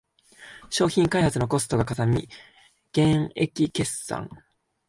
[0.71, 2.27] 商品開発のコストがかさみ
[2.91, 4.31] 減益決算